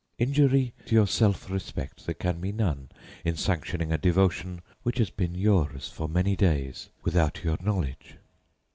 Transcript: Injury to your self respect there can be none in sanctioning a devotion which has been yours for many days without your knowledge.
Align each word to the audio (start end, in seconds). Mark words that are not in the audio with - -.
Injury 0.17 0.73
to 0.87 0.95
your 0.95 1.05
self 1.05 1.47
respect 1.51 2.07
there 2.07 2.15
can 2.15 2.39
be 2.41 2.51
none 2.51 2.89
in 3.23 3.35
sanctioning 3.35 3.91
a 3.93 3.99
devotion 3.99 4.63
which 4.81 4.97
has 4.97 5.11
been 5.11 5.35
yours 5.35 5.89
for 5.89 6.09
many 6.09 6.35
days 6.35 6.89
without 7.03 7.43
your 7.43 7.59
knowledge. 7.61 8.15